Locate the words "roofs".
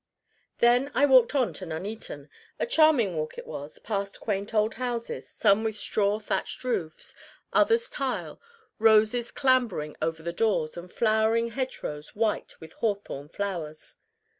6.63-7.13